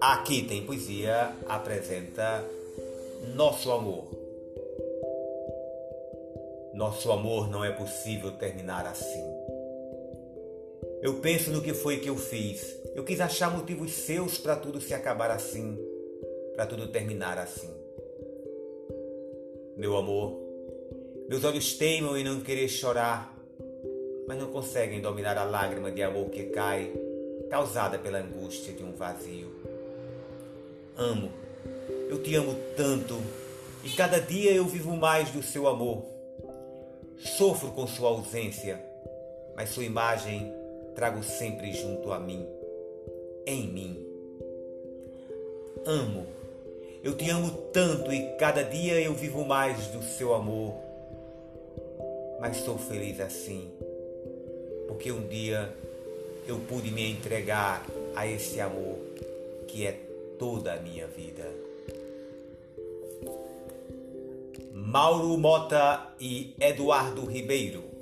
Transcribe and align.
Aqui 0.00 0.42
tem 0.42 0.64
poesia 0.64 1.34
apresenta 1.46 2.44
nosso 3.34 3.72
amor. 3.72 4.04
Nosso 6.74 7.10
amor 7.10 7.50
não 7.50 7.64
é 7.64 7.72
possível 7.72 8.30
terminar 8.32 8.86
assim. 8.86 9.24
Eu 11.02 11.20
penso 11.20 11.50
no 11.50 11.60
que 11.62 11.74
foi 11.74 11.98
que 11.98 12.08
eu 12.08 12.16
fiz. 12.16 12.76
Eu 12.94 13.04
quis 13.04 13.20
achar 13.20 13.50
motivos 13.56 13.92
seus 13.92 14.38
para 14.38 14.54
tudo 14.54 14.80
se 14.80 14.94
acabar 14.94 15.30
assim, 15.30 15.78
para 16.54 16.66
tudo 16.66 16.88
terminar 16.88 17.38
assim. 17.38 17.70
Meu 19.76 19.96
amor, 19.96 20.38
meus 21.28 21.44
olhos 21.44 21.74
teimam 21.74 22.16
em 22.16 22.24
não 22.24 22.40
querer 22.40 22.68
chorar, 22.68 23.37
mas 24.28 24.38
não 24.38 24.48
conseguem 24.48 25.00
dominar 25.00 25.38
a 25.38 25.44
lágrima 25.44 25.90
de 25.90 26.02
amor 26.02 26.28
que 26.28 26.44
cai, 26.44 26.92
causada 27.48 27.98
pela 27.98 28.18
angústia 28.18 28.74
de 28.74 28.84
um 28.84 28.92
vazio. 28.92 29.50
Amo, 30.94 31.30
eu 32.10 32.22
te 32.22 32.34
amo 32.34 32.54
tanto 32.76 33.18
e 33.82 33.88
cada 33.88 34.20
dia 34.20 34.52
eu 34.52 34.66
vivo 34.66 34.94
mais 34.94 35.30
do 35.30 35.42
seu 35.42 35.66
amor. 35.66 36.04
Sofro 37.16 37.70
com 37.70 37.86
sua 37.86 38.10
ausência, 38.10 38.78
mas 39.56 39.70
sua 39.70 39.84
imagem 39.84 40.52
trago 40.94 41.22
sempre 41.22 41.72
junto 41.72 42.12
a 42.12 42.20
mim, 42.20 42.46
em 43.46 43.66
mim. 43.66 44.06
Amo, 45.86 46.26
eu 47.02 47.16
te 47.16 47.30
amo 47.30 47.50
tanto 47.72 48.12
e 48.12 48.36
cada 48.36 48.62
dia 48.62 49.00
eu 49.00 49.14
vivo 49.14 49.42
mais 49.46 49.86
do 49.86 50.02
seu 50.02 50.34
amor. 50.34 50.74
Mas 52.38 52.58
sou 52.58 52.76
feliz 52.76 53.20
assim, 53.20 53.72
porque 54.88 55.12
um 55.12 55.28
dia 55.28 55.72
eu 56.48 56.58
pude 56.60 56.90
me 56.90 57.08
entregar 57.08 57.86
a 58.16 58.26
esse 58.26 58.58
amor 58.60 58.98
que 59.68 59.86
é 59.86 59.92
toda 60.38 60.72
a 60.72 60.80
minha 60.80 61.06
vida. 61.06 61.46
Mauro 64.72 65.36
Mota 65.36 66.14
e 66.18 66.54
Eduardo 66.58 67.26
Ribeiro 67.26 67.97